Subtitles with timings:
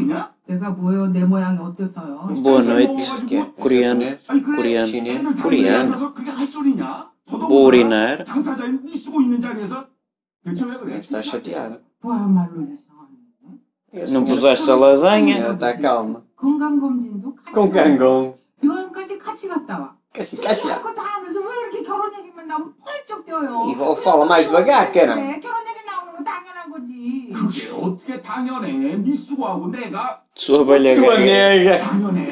[0.00, 0.32] 있냐?
[0.46, 1.06] 내가 뭐예요?
[1.08, 2.28] 내 모양이 어때서요?
[2.42, 3.26] Boa noite.
[3.26, 3.52] Que é?
[3.56, 4.16] Coreano.
[4.28, 4.86] 아니 그래 Coreano.
[4.86, 5.16] Chinês.
[5.18, 5.78] 맨날 Coreano.
[5.90, 7.10] 다니면서 그게 할 소리냐?
[7.26, 8.24] 더더군다나 Vou urinar.
[8.24, 9.86] 당사자인 이 쓰고 있는 자리에서
[10.44, 10.98] 대체 왜 그래?
[10.98, 11.80] Está chateada.
[12.02, 13.16] 뭐야말로 이상하네.
[13.94, 15.36] E a Não senhora- puseste a lasanha?
[15.38, 16.22] Ela está calma.
[16.36, 18.34] 건강검진도 같이 Com 갔다 cangão.
[18.34, 18.34] 와.
[18.62, 19.96] 여행까지 같이 갔다 와.
[20.14, 20.78] Caixa, caixa.
[20.80, 23.66] 그거 다 하면서 왜 이렇게 결혼 얘기만 나오면 펄쩍 뛰어요?
[23.68, 25.16] E vou- fala mais devagar, cara.
[27.51, 28.95] 그게 어떻게 당연해?
[28.97, 31.79] 미쓰고하고 내가 Sua velha Sua nega.
[31.79, 32.29] 당연해?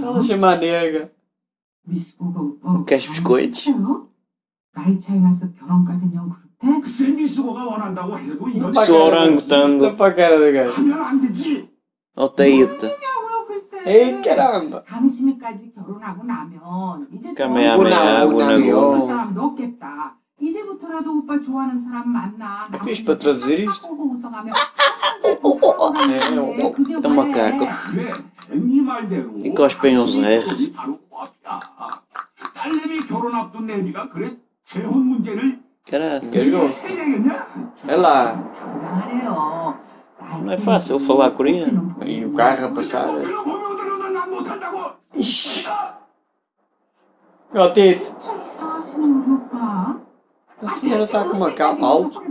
[0.00, 1.08] Ela chama nega.
[1.86, 3.54] 미스코가 오빠 Queres biscoitos?
[3.60, 4.08] 싫어요?
[4.72, 6.80] 나이 차이 나서 결혼까지는 그렇대?
[6.80, 9.82] 글쎄 미쓰고가 원한다고 해도 이건 Para a Sou cara- orangotango.
[9.84, 10.72] Dá para a cara da gaja.
[10.72, 11.68] 하면 안 되지.
[12.16, 12.86] Odeio-te.
[12.86, 14.82] 뭐냐고요 글쎄 Ei, caramba.
[14.84, 18.70] 당신이까지 결혼하고 나면 이제 더 Kamehameha, Unagi.
[18.70, 18.90] Unago.
[18.90, 23.87] 볼 사람도 없겠다 이제부터라도 오빠 좋아하는 사람 만나 É fixe para traduzir isto.
[23.87, 24.53] 하고 웃어가며
[25.23, 25.35] É,
[26.71, 27.65] 그게 é um macaco.
[27.91, 28.13] 그래,
[28.51, 29.37] 네 말대로.
[29.43, 30.47] 이 cospem os erros.
[30.47, 31.59] 당신이 바로 코앞이야.
[32.55, 36.29] 딸내미 결혼 앞둔 내비가 그래 재혼 문제를 Caralho.
[36.31, 36.87] Gasgou-se.
[36.87, 37.47] 해야겠냐?
[37.87, 38.35] É lá.
[38.53, 39.79] 굉장하네요
[40.41, 41.95] Não é fácil falar coreano.
[42.05, 43.07] E o carro a passar.
[43.11, 44.93] 그런 보면들은 난 못한다고.
[45.15, 45.67] Ixi.
[47.55, 48.13] Ó, Tito.
[50.62, 52.20] A senhora está com uma capa alto.
[52.20, 52.30] Por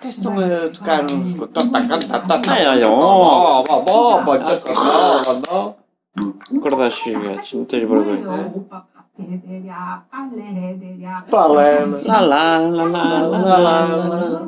[0.00, 1.38] que estão a tocar uns.
[6.56, 8.52] Acordar xingados, não tens vergonha.
[11.30, 11.96] Palermo.
[12.06, 14.40] Lá lá lá lá lá lá.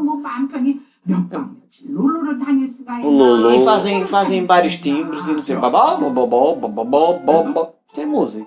[3.03, 3.51] Lulu.
[3.55, 5.57] E fazem, fazem vários timbres e não sei.
[5.57, 7.69] Babá, babá, babá, babá, babá.
[7.95, 8.47] Tem música.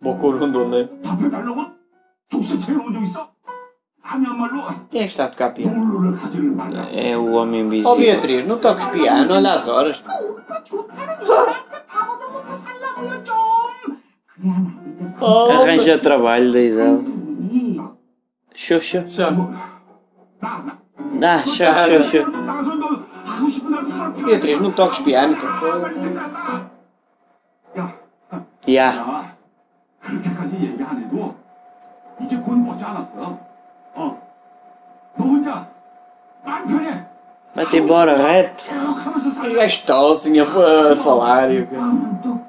[0.00, 0.88] 묶고는 중 Bocorundo, né?
[1.02, 1.64] 답해달라고?
[2.28, 3.30] 족쇄 채워온 적 있어?
[4.02, 5.84] 아니한 말로 Quem é que está a tocar piano?
[5.84, 6.88] 롤러를 하지를 말라.
[6.90, 7.96] É o homem Ó, invisível.
[7.96, 10.02] Beatriz, não toques piano, olha as horas.
[10.02, 13.36] 오빠 좋다는 여자한테 밥 얻어먹고 살라고요 좀
[14.26, 17.00] 그래야 나 이제 Oh, Arranja trabalho, diz ela.
[17.00, 17.22] 살지
[18.54, 19.06] Xoxa.
[19.08, 19.30] Já.
[19.30, 20.78] 나, 나.
[21.20, 22.26] Dá, xô, xô, xô.
[22.28, 22.86] 나가서 너
[23.24, 24.12] 하고 싶은 대로 하라.
[24.12, 25.36] Beatriz, não toques piano.
[25.38, 25.80] cara.
[25.80, 26.70] 빨리 생각나.
[27.78, 27.94] 야,
[28.66, 28.92] Ya.
[28.92, 29.35] 야,
[30.06, 31.34] 그렇게까지 얘기 안 해도
[32.20, 33.38] 이제 곧 머지 않았어.
[33.94, 34.22] 어,
[35.16, 35.66] 너 혼자
[36.44, 37.06] 마음 편해.
[37.54, 38.64] Vai-te embora, reto.
[38.64, 39.50] 쭉 하면서 살아.
[39.52, 41.50] Já estou assim a, a falar.
[41.52, 41.76] e o quê?
[41.76, 42.40] 그러면 또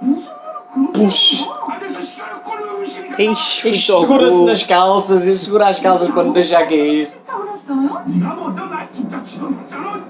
[0.00, 0.30] 무슨
[0.72, 1.50] 그런 Puxa.
[1.68, 3.16] 안에서 시간을 끌어오고 있으니까.
[3.18, 7.06] Ixi, Isto fica segura-se ao nas calças e segura as calças para não deixar cair.
[7.08, 8.04] 싫다 그랬어요?
[8.06, 10.04] 네가 먼저 나 진짜 지원했잖아.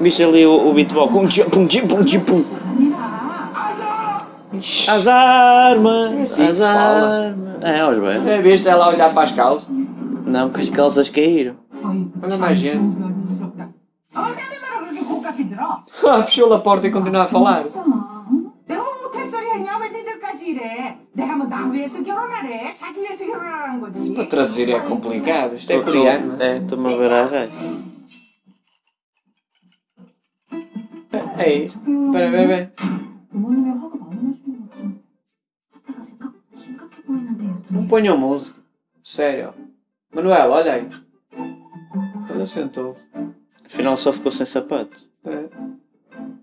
[0.00, 1.12] Viste ali o, o beatbox?
[1.12, 2.40] Pum, tchim, pum, tchim, pum, tchim, pum.
[4.53, 6.13] As armas!
[6.13, 7.63] É assim as armas!
[7.63, 8.29] É, aos bem.
[8.29, 9.69] É visto ela olhar para as calças?
[10.25, 11.55] Não, que as calças caíram.
[12.21, 12.97] Olha mais gente.
[16.05, 17.65] Ah, fechou a porta e continua a falar.
[23.95, 25.55] Isso para traduzir é complicado.
[25.55, 26.41] Isto é coreano.
[26.41, 27.51] É, é estou-me a ver a raiz.
[31.39, 33.06] Ei, espera, bem.
[37.87, 38.59] componham música.
[39.01, 39.53] Sério.
[40.13, 40.87] Manuel, olha aí.
[42.29, 42.97] ele sentou.
[43.65, 44.99] Afinal só ficou sem sapato.
[45.23, 45.45] É.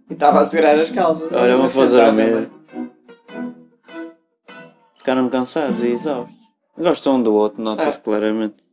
[0.09, 1.31] E estava a segurar as calças.
[1.31, 2.51] Olha, vou fazer a mesma.
[4.97, 6.35] Ficaram cansados e exaustos.
[6.79, 8.01] Gostam um do outro, nota-se é.
[8.01, 8.64] claramente.